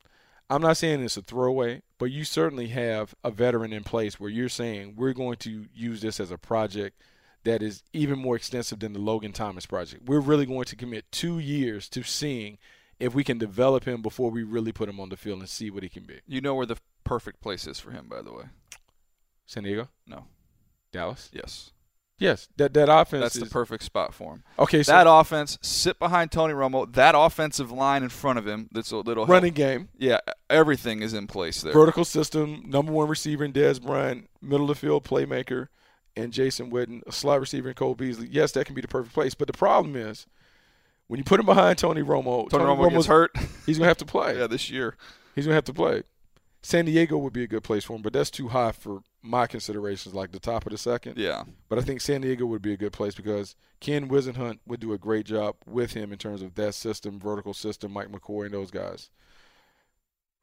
[0.50, 4.30] I'm not saying it's a throwaway, but you certainly have a veteran in place where
[4.32, 7.02] you're saying we're going to use this as a project
[7.44, 10.04] that is even more extensive than the Logan Thomas project.
[10.06, 12.58] We're really going to commit two years to seeing
[13.00, 15.70] if we can develop him before we really put him on the field and see
[15.70, 16.20] what he can be.
[16.28, 18.44] You know where the perfect place is for him, by the way.
[19.46, 20.26] San Diego, No.
[20.92, 21.72] Dallas, Yes.
[22.18, 24.44] yes, that that offense That's is the perfect spot for him.
[24.58, 24.82] okay.
[24.84, 26.92] So that offense, sit behind Tony Romo.
[26.94, 28.68] That offensive line in front of him.
[28.72, 29.90] That's a little running game.
[29.98, 31.74] Yeah, everything is in place there.
[31.74, 35.68] vertical system, number one receiver in Dez Bryant, middle of the field playmaker,
[36.16, 38.28] and Jason Witten, a slot receiver in Cole Beasley.
[38.32, 39.34] Yes, that can be the perfect place.
[39.36, 40.28] But the problem is
[41.08, 43.32] when you put him behind Tony Romo, Tony, Romo Romo's hurt.
[43.66, 44.38] He's gonna have to play.
[44.38, 44.96] yeah, this year.
[45.36, 46.04] He's gonna have to play.
[46.62, 49.48] San Diego would be a good place for him, but that's too high for my
[49.48, 51.18] considerations, like the top of the second.
[51.18, 51.44] Yeah.
[51.68, 54.94] But I think San Diego would be a good place because Ken Whisenhunt would do
[54.94, 58.54] a great job with him in terms of that system, vertical system, Mike McCoy and
[58.54, 59.10] those guys.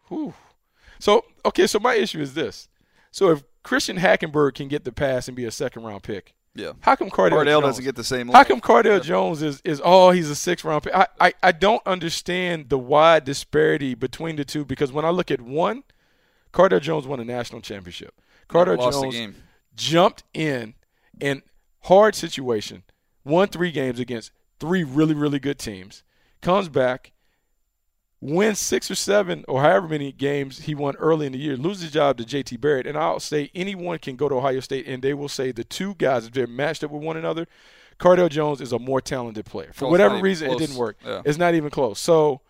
[0.08, 0.34] Whew.
[0.98, 2.68] So, okay, so my issue is this.
[3.10, 6.74] So if Christian Hackenberg can get the pass and be a second round pick, Yeah.
[6.80, 8.28] how come Cardale, Cardale Jones, doesn't get the same.
[8.28, 10.94] how come Cardale Jones is, is oh he's a six round pick?
[10.94, 15.32] I, I, I don't understand the wide disparity between the two because when I look
[15.32, 15.82] at one,
[16.52, 18.14] Cardale Jones won a national championship.
[18.48, 19.34] Cardale Jones
[19.74, 20.74] jumped in
[21.20, 21.42] in
[21.82, 22.84] hard situation,
[23.24, 26.04] won three games against three really, really good teams,
[26.40, 27.10] comes back,
[28.26, 31.84] wins six or seven or however many games he won early in the year, loses
[31.84, 32.86] the job to JT Barrett.
[32.86, 35.94] And I'll say anyone can go to Ohio State and they will say the two
[35.94, 37.46] guys, if they're matched up with one another,
[37.98, 39.70] Cardale Jones is a more talented player.
[39.72, 40.96] For Oh, whatever reason, it didn't work.
[41.04, 41.22] Yeah.
[41.24, 41.98] It's not even close.
[41.98, 42.40] So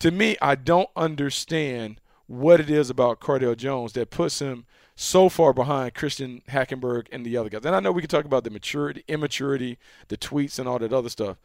[0.00, 4.64] to me, I don't understand what it is about Cardale Jones that puts him
[4.96, 7.64] so far behind Christian Hackenberg and the other guys.
[7.64, 10.92] And I know we can talk about the maturity, immaturity, the tweets, and all that
[10.92, 11.36] other stuff.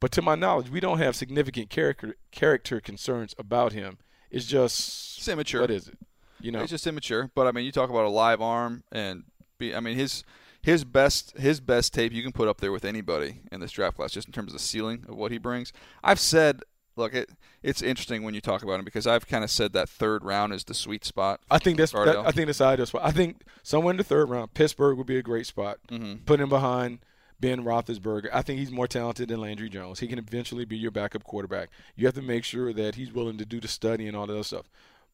[0.00, 3.98] But to my knowledge, we don't have significant character character concerns about him.
[4.30, 5.60] It's just It's immature.
[5.60, 5.98] What is it?
[6.40, 7.30] You know, He's just immature.
[7.34, 9.24] But I mean, you talk about a live arm and
[9.58, 9.74] be.
[9.74, 10.24] I mean, his
[10.62, 13.96] his best his best tape you can put up there with anybody in this draft
[13.96, 15.72] class, just in terms of the ceiling of what he brings.
[16.02, 16.62] I've said,
[16.96, 17.30] look, it
[17.62, 20.54] it's interesting when you talk about him because I've kind of said that third round
[20.54, 21.40] is the sweet spot.
[21.50, 23.02] I think that's that, I think that's the ideal spot.
[23.04, 25.78] I think somewhere in the third round, Pittsburgh would be a great spot.
[25.90, 26.24] Mhm.
[26.24, 27.00] Put him behind
[27.40, 28.28] Ben Roethlisberger.
[28.32, 30.00] I think he's more talented than Landry Jones.
[30.00, 31.70] He can eventually be your backup quarterback.
[31.96, 34.34] You have to make sure that he's willing to do the study and all that
[34.34, 34.68] other stuff.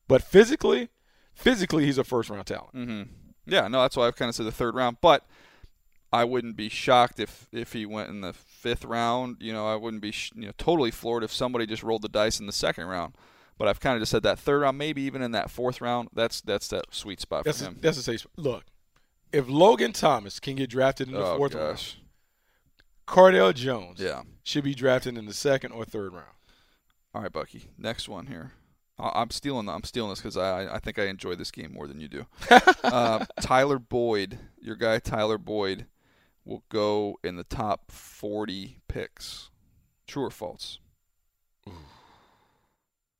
[0.08, 0.88] But physically,
[1.34, 2.74] physically he's a first round talent.
[2.74, 3.02] Mm-hmm.
[3.46, 5.24] Yeah, no, that's why I've kind of said the third round, but
[6.12, 9.36] I wouldn't be shocked if if he went in the fifth round.
[9.40, 12.08] You know, I wouldn't be sh- you know totally floored if somebody just rolled the
[12.08, 13.14] dice in the second round.
[13.58, 16.08] But I've kind of just said that third round, maybe even in that fourth round.
[16.12, 17.78] That's that's that sweet spot That's for a, him.
[17.80, 18.32] that's a safe spot.
[18.36, 18.64] Look,
[19.32, 21.98] if Logan Thomas can get drafted in the oh fourth round, gosh,
[23.06, 24.22] Cardale Jones yeah.
[24.42, 26.26] should be drafted in the second or third round.
[27.14, 27.70] All right, Bucky.
[27.78, 28.52] Next one here.
[28.98, 29.68] I- I'm stealing.
[29.68, 32.26] I'm stealing this because I I think I enjoy this game more than you do.
[32.84, 35.86] uh, Tyler Boyd, your guy Tyler Boyd,
[36.44, 39.50] will go in the top 40 picks.
[40.06, 40.78] True or false?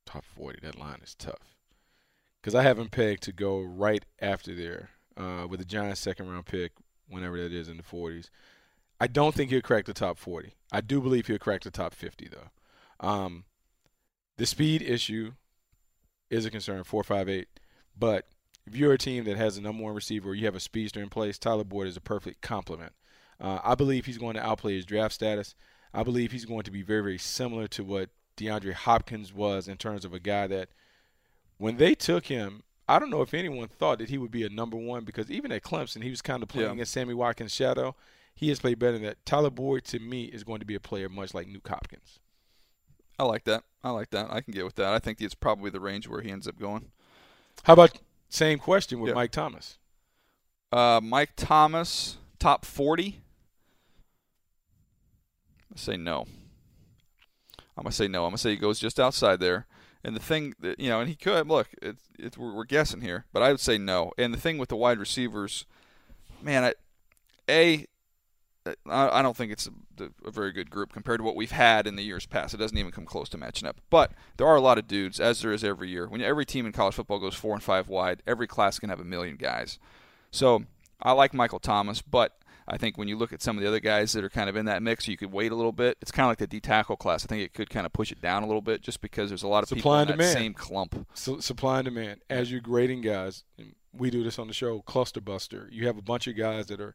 [0.07, 1.57] Top 40, that line is tough.
[2.41, 6.31] Because I have him pegged to go right after there uh, with the Giants' second
[6.31, 6.73] round pick,
[7.09, 8.31] whenever that is in the 40s.
[9.01, 10.55] I don't think he'll crack the top 40.
[10.73, 13.07] I do believe he'll crack the top 50, though.
[13.07, 13.45] Um,
[14.39, 15.33] the speed issue
[16.31, 17.49] is a concern, 458.
[17.99, 18.27] But
[18.67, 21.01] if you're a team that has a number one receiver or you have a speedster
[21.03, 22.93] in place, Tyler Boyd is a perfect complement.
[23.41, 25.55] Uh, I believe he's going to outplay his draft status.
[25.93, 29.77] I believe he's going to be very, very similar to what DeAndre Hopkins was in
[29.77, 30.71] terms of a guy that
[31.59, 34.49] when they took him, I don't know if anyone thought that he would be a
[34.49, 36.73] number one because even at Clemson, he was kind of playing Yeah.
[36.75, 37.95] against Sammy Watkins' shadow.
[38.37, 39.25] He has played better than that.
[39.25, 42.21] Tyler Boyd, to me, is going to be a player much like Nuke Hopkins.
[43.19, 43.65] I like that.
[43.83, 44.31] I like that.
[44.31, 44.93] I can get with that.
[44.93, 46.91] I think it's probably the range where he ends up going.
[47.65, 49.15] How about same question with Yeah.
[49.15, 49.79] Mike Thomas?
[50.71, 53.23] Uh, Mike Thomas, top 40.
[55.75, 56.27] I say no.
[57.77, 58.25] I'm gonna say no.
[58.25, 59.67] I'm gonna say he goes just outside there.
[60.05, 61.69] And the thing that you know, and he could look.
[61.83, 64.13] It's it, we're, we're guessing here, but I would say no.
[64.17, 65.67] And the thing with the wide receivers,
[66.43, 66.75] man, I,
[67.49, 67.87] a,
[68.89, 69.69] I, I don't think it's
[70.01, 72.55] a, a very good group compared to what we've had in the years past.
[72.55, 73.81] It doesn't even come close to matching up.
[73.91, 76.09] But there are a lot of dudes, as there is every year.
[76.09, 79.01] When every team in college football goes four and five wide, every class can have
[79.01, 79.79] a million guys.
[80.31, 80.65] So
[81.03, 83.79] I like Michael Thomas, but I think when you look at some of the other
[83.81, 85.97] guys that are kind of in that mix, you could wait a little bit.
[86.03, 87.25] It's kind of like the D tackle class.
[87.25, 89.45] I think it could kind of push it down a little bit just because there's
[89.45, 90.33] a lot of people Supply in and that demand.
[90.39, 91.07] same clump.
[91.15, 92.23] Su- supply and demand.
[92.29, 93.45] As you're grading guys,
[93.93, 95.69] we do this on the show, cluster buster.
[95.71, 96.95] You have a bunch of guys that are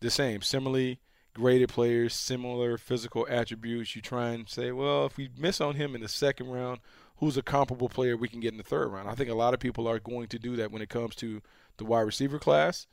[0.00, 1.00] the same, similarly
[1.34, 3.94] graded players, similar physical attributes.
[3.94, 6.80] You try and say, well, if we miss on him in the second round,
[7.16, 9.08] who's a comparable player we can get in the third round?
[9.08, 11.40] I think a lot of people are going to do that when it comes to
[11.76, 12.86] the wide receiver class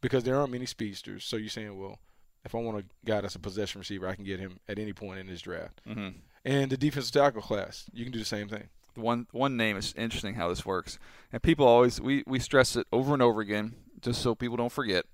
[0.00, 1.24] because there aren't many speedsters.
[1.24, 1.98] So you're saying, well,
[2.44, 4.92] if I want a guy that's a possession receiver, I can get him at any
[4.92, 5.80] point in this draft.
[5.86, 6.08] hmm
[6.44, 8.68] And the defensive tackle class, you can do the same thing.
[8.96, 10.98] one one name is interesting how this works,
[11.32, 14.72] and people always we we stress it over and over again just so people don't
[14.72, 15.06] forget.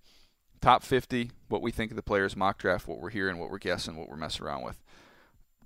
[0.61, 3.59] Top 50, what we think of the players, mock draft, what we're hearing, what we're
[3.59, 4.83] guessing, what we're messing around with.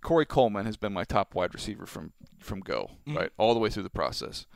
[0.03, 3.17] Corey Coleman has been my top wide receiver from from go Mhm.
[3.17, 4.47] right all the way through the process.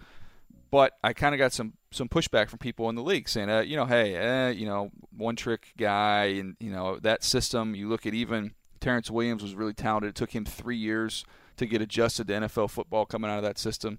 [0.71, 3.61] But I kind of got some some pushback from people in the league saying, uh,
[3.61, 7.75] you know, hey, eh, you know, one trick guy, and you know that system.
[7.75, 10.11] You look at even Terrance Williams was really talented.
[10.11, 11.25] It took him three years
[11.57, 13.99] to get adjusted to NFL football coming out of that system.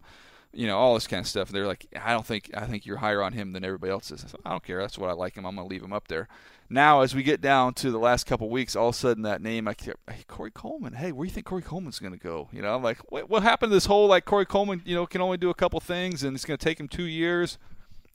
[0.51, 1.49] You know, all this kind of stuff.
[1.49, 4.23] They're like, I don't think I think you're higher on him than everybody else is.
[4.23, 4.81] I said, I don't care.
[4.81, 5.45] That's what I like him.
[5.45, 6.27] I'm gonna leave him up there.
[6.71, 9.41] Now, as we get down to the last couple weeks, all of a sudden that
[9.41, 10.93] name, I hey, Corey Coleman.
[10.93, 12.47] Hey, where do you think Corey Coleman's going to go?
[12.51, 14.83] You know, I'm like, what, what happened to this whole like Corey Coleman?
[14.85, 17.05] You know, can only do a couple things, and it's going to take him two
[17.05, 17.57] years.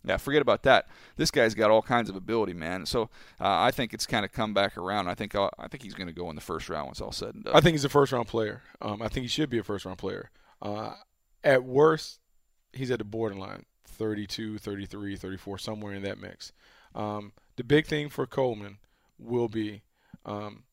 [0.05, 0.87] Yeah, forget about that.
[1.17, 2.87] This guy's got all kinds of ability, man.
[2.87, 3.05] So
[3.41, 5.09] uh, I think it's kind of come back around.
[5.09, 7.11] I think uh, I think he's going to go in the first round once all
[7.11, 7.57] said and done.
[7.57, 8.63] I think he's a first round player.
[8.83, 10.31] Um, I think he should be a first round player.
[10.61, 10.93] Uh,
[11.43, 12.21] at worst,
[12.77, 16.53] he's at the borderline 32, 33, 34, somewhere in that mix.
[16.95, 18.79] Um, the big thing for Coleman
[19.19, 19.83] will be
[20.25, 20.65] um,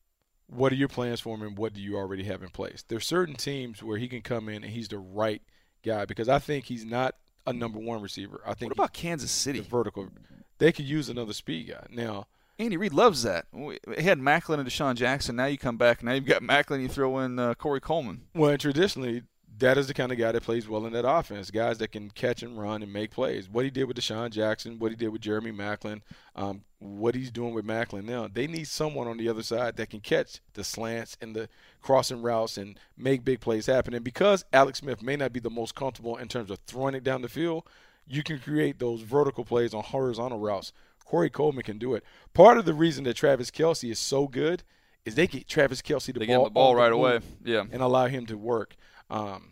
[0.47, 2.83] what are your plans for him and what do you already have in place?
[2.87, 5.41] There's certain teams where he can come in and he's the right
[5.83, 7.15] guy because I think he's not
[7.47, 8.41] a number one receiver.
[8.45, 9.59] I think what about Kansas City?
[9.59, 10.09] the vertical.
[10.57, 11.85] They could use another speed guy.
[11.89, 12.27] Now,
[12.59, 13.45] Andy Reid loves that.
[13.53, 15.35] He had Maclin and DeSean Jackson.
[15.35, 16.01] Now you come back.
[16.01, 16.81] And now you've got Maclin.
[16.81, 18.25] You throw in uh, Corey Coleman.
[18.35, 19.23] Well, and traditionally,
[19.61, 21.49] that is the kind of guy that plays well in that offense.
[21.49, 23.49] Guys that can catch and run and make plays.
[23.49, 26.01] What he did with DeSean Jackson, what he did with Jeremy Maclin,
[26.35, 28.27] um, what he's doing with Maclin now.
[28.31, 31.47] They need someone on the other side that can catch the slants and the
[31.81, 33.93] crossing routes and make big plays happen.
[33.93, 37.03] And because Alex Smith may not be the most comfortable in terms of throwing it
[37.03, 37.63] down the field,
[38.07, 40.73] you can create those vertical plays on horizontal routes.
[41.05, 42.03] Corey Coleman can do it.
[42.33, 44.63] Part of the reason that Travis Kelce is so good
[45.05, 47.19] is they get Travis Kelce the They ball, get the ball right move away.
[47.43, 47.63] Yeah.
[47.71, 48.75] and allow him to work.
[49.09, 49.50] Um,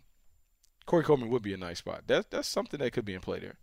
[0.90, 2.02] Corey Coleman would be a nice spot.
[2.08, 3.58] That's that's something that could be in play there.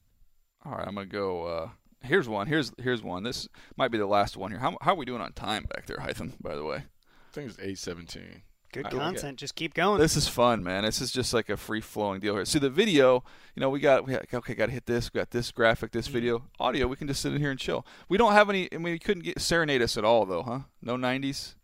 [0.66, 1.44] All right, I'm gonna go.
[1.44, 1.70] Uh,
[2.02, 2.48] here's one.
[2.48, 3.24] Here's here's one.
[3.24, 4.62] This might be the last one here.
[4.62, 6.32] How how are we doing on time back there, Hytham?
[6.42, 8.44] By the way, I think it's eight seventeen.
[8.72, 8.98] Good I- okay.
[8.98, 9.40] content.
[9.40, 10.00] Just keep going.
[10.00, 10.84] This is fun, man.
[10.86, 12.46] This is just like a free flowing deal here.
[12.46, 13.24] See the video,
[13.56, 15.90] you know, we got we got, okay, got to hit this, we got this graphic,
[15.92, 16.00] Mm-hmm.
[16.00, 16.88] this video, audio.
[16.88, 17.86] We can just sit in here and chill.
[18.08, 18.70] We don't have any.
[18.74, 20.60] I mean, we couldn't get serenade us at all, though, huh?
[20.82, 21.56] No '90s.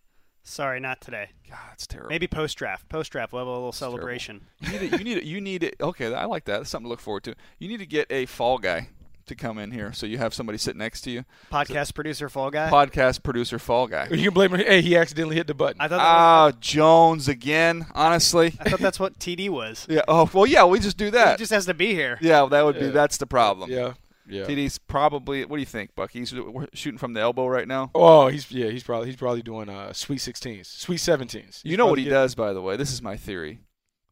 [0.43, 1.29] Sorry, not today.
[1.49, 2.09] God, it's terrible.
[2.09, 2.89] Maybe post draft.
[2.89, 3.97] Post draft, we'll have a little terrible.
[3.97, 4.41] celebration.
[4.61, 4.99] You need it.
[4.99, 5.23] You need it.
[5.23, 5.75] You need it.
[5.79, 6.57] Okay, I like that.
[6.57, 7.35] That's something to look forward to.
[7.59, 8.89] You need to get a fall guy
[9.25, 11.23] to come in here, so you have somebody sit next to you.
[11.49, 12.69] Podcast producer, Fall Guy.
[12.69, 14.09] Podcast producer, fall guy.
[14.11, 14.59] You can blame him.
[14.59, 15.79] Hey, he accidentally hit the button.
[15.79, 17.85] I thought Ah, was, Jones again.
[17.95, 18.53] Honestly.
[18.59, 19.87] I thought that's what TD was.
[19.89, 20.01] Yeah.
[20.09, 20.65] Oh well, yeah.
[20.65, 21.39] We just do that.
[21.39, 22.17] He just has to be here.
[22.19, 22.89] yeah, that would be.
[22.89, 23.71] That's the problem.
[23.71, 23.93] yeah,
[24.27, 24.43] yeah.
[24.43, 25.45] TD's probably.
[25.45, 26.11] What do you think, Buck?
[26.11, 27.91] He's we're shooting from the elbow right now.
[27.93, 31.61] Oh, he's yeah, he's probably he's probably doing uh sweet sixteens, sweet seventeens.
[31.63, 32.77] You know what he does, by the way.
[32.77, 33.59] This is my theory.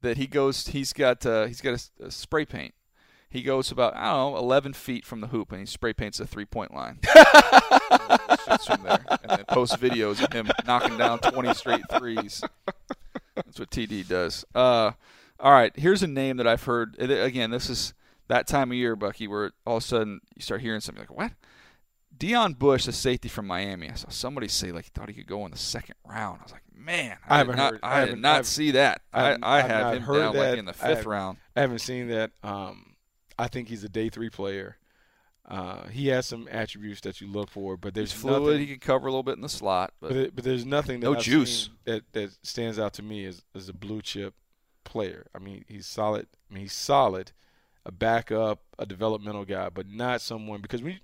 [0.02, 0.68] That he goes.
[0.68, 1.26] He's got.
[1.26, 2.74] Uh, he's got a a, spray paint.
[3.30, 6.20] He goes about I don't know, 11 feet from the hoop, and he spray paints
[6.20, 7.00] a three point line.
[7.06, 12.44] Shoots from there, and then posts videos of him knocking down 20 straight threes.
[13.36, 14.44] That's what TD does.
[14.54, 14.92] Uh,
[15.40, 17.00] all right, here's a name that I've heard.
[17.00, 17.94] Again, this is
[18.32, 21.16] that time of year, Bucky, where all of a sudden you start hearing something like,
[21.16, 21.34] "What?"
[22.18, 23.90] Deon Bush, the safety from Miami.
[23.90, 26.40] I saw somebody say like he thought he could go in the second round.
[26.40, 28.72] I was like, man, I I, haven't not, heard- I I, haven't- not I've- see
[28.72, 29.02] that.
[29.14, 30.50] I, I have him heard down that.
[30.52, 31.38] like in the fifth round.
[31.56, 32.32] I haven't seen that.
[32.44, 32.96] Um,
[33.40, 34.78] I think he's a day three player.
[35.48, 38.44] Uh, he has some attributes that you look for, but there's He's fluid.
[38.44, 40.66] Nothing, He can cover a little bit in the slot, but but, it- but there's
[40.66, 41.70] nothing that No I've juice.
[41.86, 44.36] that that stands out to me as as a blue chip
[44.84, 45.26] player.
[45.34, 46.28] I mean, he's solid.
[46.50, 47.32] I mean, he's solid,
[47.86, 51.00] a backup, a developmental guy, but not someone because we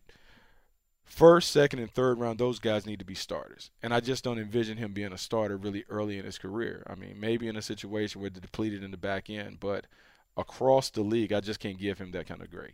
[1.05, 4.39] first, second, and third round those guys need to be starters, and I just don't
[4.39, 6.83] envision him being a starter really early in his career.
[6.87, 9.87] I mean, maybe in a situation where they're depleted in the back end, but
[10.35, 12.73] across the league, I just can't give him that kind of grade.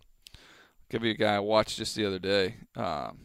[0.89, 3.19] give you a guy I watched just the other day, um,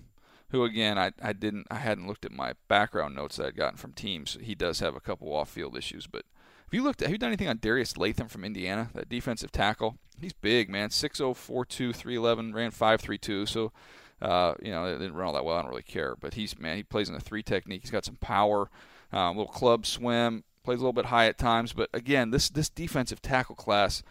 [0.51, 3.79] who again I, I didn't I hadn't looked at my background notes that I'd gotten
[3.79, 4.39] from teams.
[4.41, 6.25] He does have a couple off field issues, but
[6.69, 9.97] have you looked have you done anything on Darius Latham from Indiana, that defensive tackle?
[10.21, 10.89] He's big, man.
[10.89, 13.47] 6'0", 4'2", 311, ran five three two.
[13.47, 13.73] So
[14.21, 15.57] uh, you know, it didn't run all that well.
[15.57, 16.77] I don't really care, but he's man.
[16.77, 17.83] He plays in a three technique.
[17.83, 18.69] He's got some power,
[19.13, 21.73] um, little club swim, plays a little bit high at times.
[21.73, 24.03] But again, this this defensive tackle class,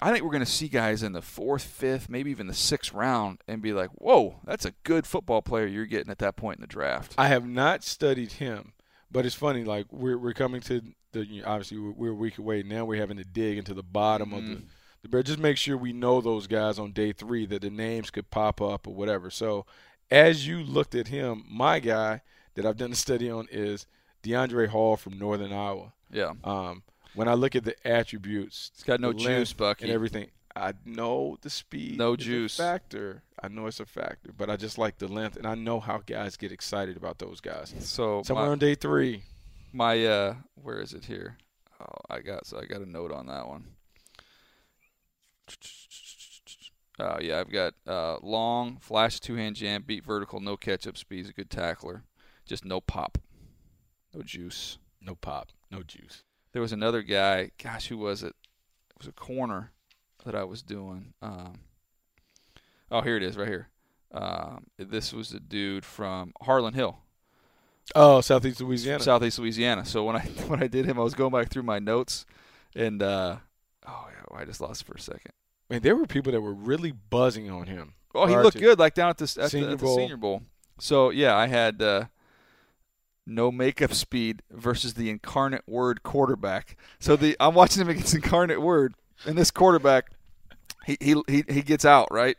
[0.00, 2.92] I think we're going to see guys in the fourth, fifth, maybe even the sixth
[2.92, 6.58] round, and be like, "Whoa, that's a good football player you're getting at that point
[6.58, 8.72] in the draft." I have not studied him,
[9.14, 9.64] but it's funny.
[9.64, 12.84] Like we're we're coming to the you know, obviously we're, we're a week away now.
[12.84, 14.62] We're having to dig into the bottom of the.
[15.08, 18.30] But just make sure we know those guys on day three that the names could
[18.30, 19.30] pop up or whatever.
[19.30, 19.66] So,
[20.10, 22.22] as you looked at him, my guy
[22.54, 23.86] that I've done a study on is
[24.22, 25.92] Deiondre' Hall from Northern Iowa.
[26.10, 26.82] Yeah, Um,
[27.14, 29.84] when I look at the attributes, he's got no the juice, Bucky.
[29.84, 30.30] and everything.
[30.56, 31.98] I know the speed.
[31.98, 32.56] No is a juice.
[32.56, 33.22] factor.
[33.42, 35.98] I know it's a factor, but I just like the length, and I know how
[35.98, 37.74] guys get excited about those guys.
[37.80, 39.24] So Somewhere my, on day three.
[39.72, 41.38] my uh, where is it here?
[41.80, 43.64] Oh, I got so I got a note on that one.
[47.00, 50.96] Oh yeah, I've got uh, long, flash two hand jam, beat vertical, no catch up
[50.96, 51.18] speed.
[51.18, 52.04] He's a good tackler,
[52.46, 53.18] just no pop,
[54.14, 54.78] no juice.
[55.02, 56.22] No pop, no juice.
[56.52, 57.50] There was another guy.
[57.62, 58.34] Gosh, who was it?
[58.90, 59.72] It was a corner
[60.24, 61.14] that I was doing.
[61.22, 61.60] Um,
[62.90, 63.68] oh, here it is, right here.
[64.12, 66.98] Um, this was a dude from Harlan Hill,
[67.94, 69.02] Oh, Southeast Louisiana.
[69.02, 69.84] Southeast Louisiana.
[69.84, 72.24] So when I when I did him, I was going back through my notes,
[72.74, 73.36] and uh,
[73.86, 75.32] oh yeah, I just lost for a second.
[75.68, 77.94] Man, there were people that were really buzzing on him.
[78.14, 79.96] Oh, he looked good, like down at the at, the, Senior at the Bowl.
[79.96, 80.42] Senior Bowl.
[80.78, 82.04] So yeah, I had uh,
[83.26, 86.76] no makeup speed versus the Incarnate Word quarterback.
[86.98, 88.94] So the I'm watching him against Incarnate Word,
[89.26, 90.12] and this quarterback,
[90.86, 92.36] he he he, gets out right,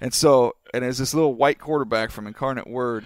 [0.00, 3.04] and so and there's this little white quarterback from Incarnate Word,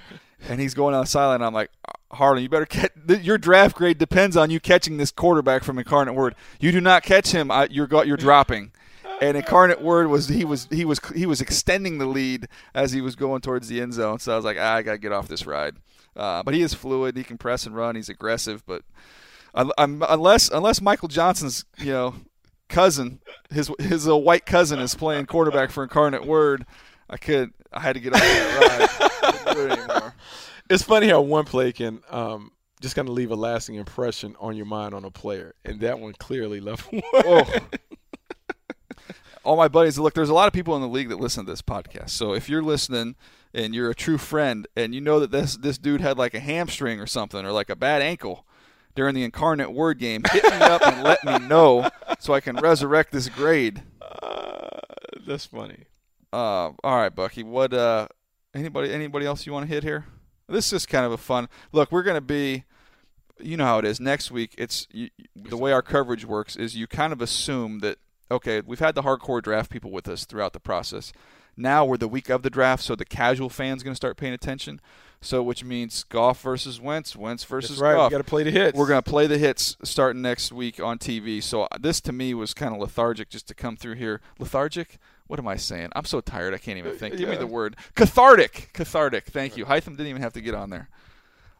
[0.48, 1.42] and he's going on sideline.
[1.42, 1.70] I'm like.
[2.14, 2.92] Harlan, you better catch.
[3.22, 6.34] Your draft grade depends on you catching this quarterback from Incarnate Word.
[6.60, 8.72] You do not catch him, I, you're you're dropping
[9.22, 13.00] and incarnate word was he was he was he was extending the lead as he
[13.00, 14.18] was going towards the end zone.
[14.18, 15.76] So I was like, ah, I gotta get off this ride.
[16.16, 17.16] Uh, but he is fluid.
[17.16, 17.94] He can press and run.
[17.94, 18.64] He's aggressive.
[18.66, 18.82] But
[19.54, 22.14] un- unless unless Michael Johnson's you know
[22.72, 26.66] cousin, his his uh, white cousin is playing quarterback for incarnate word,
[27.08, 28.98] I could I had to get off that
[29.46, 29.56] ride.
[29.56, 30.12] It.
[30.70, 34.56] It's funny how one play can um, just kind of leave a lasting impression on
[34.56, 37.02] your mind on a player, and that one clearly left one.
[37.14, 37.44] Oh.
[39.44, 41.50] All my buddies, look, there's a lot of people in the league that listen to
[41.50, 42.10] this podcast.
[42.10, 43.16] So if you're listening
[43.52, 46.40] and you're a true friend and you know that this this dude had like a
[46.40, 48.46] hamstring or something or like a bad ankle
[48.94, 51.88] during the incarnate word game, hit me up and let me know
[52.18, 53.82] so I can resurrect this grade.
[54.00, 54.78] Uh,
[55.26, 55.84] that's funny.
[56.32, 57.42] Uh, all right, Bucky.
[57.42, 57.72] What?
[57.74, 58.08] Uh,
[58.54, 58.92] anybody?
[58.92, 60.06] Anybody else you want to hit here?
[60.48, 61.90] This is kind of a fun look.
[61.92, 62.64] We're gonna be.
[63.40, 64.00] you know how it is.
[64.00, 67.98] Next week, it's you, the way our coverage works is you kind of assume that
[68.30, 71.12] okay, we've had the hardcore draft people with us throughout the process.
[71.56, 74.32] Now we're the week of the draft, so the casual fan's going to start paying
[74.32, 74.80] attention.
[75.24, 77.94] So, which means Goff versus Wentz, Wentz versus That's right.
[77.94, 78.10] Goff.
[78.10, 78.76] We got to play the hits.
[78.76, 81.40] We're going to play the hits starting next week on TV.
[81.40, 84.20] So uh, this to me was kind of lethargic just to come through here.
[84.40, 84.98] Lethargic?
[85.28, 85.90] What am I saying?
[85.94, 87.16] I'm so tired I can't even think.
[87.16, 87.76] Give me the word.
[87.94, 88.70] Cathartic.
[88.72, 89.26] Cathartic.
[89.26, 89.64] Thank you.
[89.64, 90.88] Hytham didn't even have to get on there.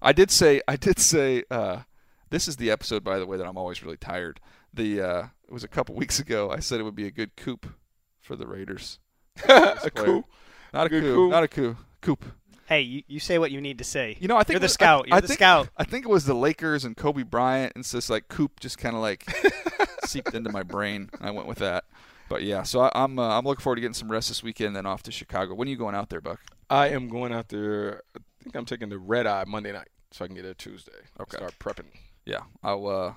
[0.02, 1.82] I did say I did say uh,
[2.30, 4.40] this is the episode by the way that I'm always really tired.
[4.74, 6.50] The uh, it was a couple weeks ago.
[6.50, 7.60] I said it would be a good coup
[8.20, 8.98] for the Raiders.
[9.48, 10.24] a coup.
[10.72, 11.14] Not a Good coup.
[11.14, 11.30] coup.
[11.30, 11.76] Not a coup.
[12.00, 12.18] Coup.
[12.66, 14.16] Hey, you, you say what you need to say.
[14.20, 15.04] You know, I think You're it the was- scout.
[15.06, 15.68] I, You're I the think, scout.
[15.76, 18.60] I think it was the Lakers and Kobe Bryant, and so it's just like Coop
[18.60, 19.26] just kind of like
[20.06, 21.10] seeped into my brain.
[21.20, 21.84] I went with that.
[22.28, 24.74] But yeah, so I, I'm uh, I'm looking forward to getting some rest this weekend,
[24.74, 25.54] then off to Chicago.
[25.54, 26.40] When are you going out there, Buck?
[26.70, 28.02] I am going out there.
[28.16, 30.92] I think I'm taking the red eye Monday night, so I can get there Tuesday.
[31.20, 31.36] Okay.
[31.36, 31.88] Start prepping.
[32.24, 32.86] Yeah, I'll.
[32.86, 33.12] Uh,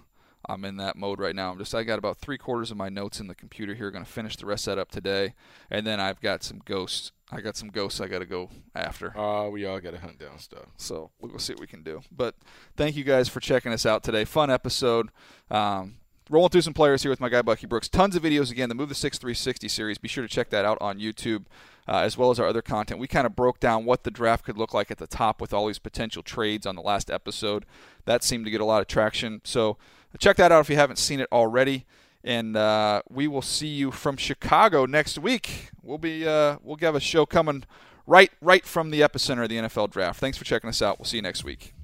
[0.47, 1.51] I'm in that mode right now.
[1.51, 1.73] I'm just.
[1.73, 3.91] I got about three quarters of my notes in the computer here.
[3.91, 5.33] Going to finish the rest of that up today,
[5.69, 7.11] and then I've got some ghosts.
[7.31, 9.17] I got some ghosts I got to go after.
[9.17, 10.67] Uh, we all got to hunt down stuff.
[10.77, 12.01] So we'll go see what we can do.
[12.11, 12.35] But
[12.77, 14.25] thank you guys for checking us out today.
[14.25, 15.09] Fun episode.
[15.49, 15.95] Um,
[16.29, 17.87] rolling through some players here with my guy Bucky Brooks.
[17.87, 18.69] Tons of videos again.
[18.69, 19.97] The Move the Sticks 360 series.
[19.97, 21.45] Be sure to check that out on YouTube.
[21.87, 22.99] Uh, as well as our other content.
[22.99, 25.53] We kind of broke down what the draft could look like at the top with
[25.53, 27.63] all these potential trades on the last episode.
[28.05, 29.39] That seemed to get a lot of traction.
[29.43, 29.77] So
[30.17, 31.85] check that out if you haven't seen it already.
[32.23, 35.69] And uh, we will see you from Chicago next week.
[35.83, 37.65] We'll be uh, we'll have a show coming
[38.07, 40.19] right right from the epicenter of the NFL draft.
[40.19, 40.97] Thanks for checking us out.
[40.97, 41.75] We'll see you next week.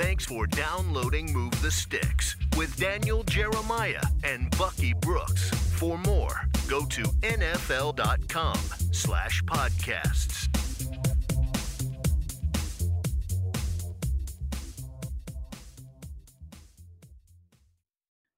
[0.00, 5.50] Thanks for downloading Move the Sticks with Daniel Jeremiah and Bucky Brooks.
[5.50, 8.58] For more, go to nfl.com
[8.92, 10.48] slash podcasts.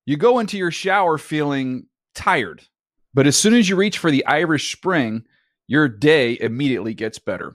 [0.05, 1.87] You go into your shower feeling
[2.17, 2.63] tired,
[3.15, 5.27] but as soon as you reach for the Irish Spring,
[5.69, 7.55] your day immediately gets better.